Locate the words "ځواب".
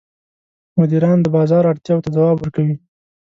2.15-2.35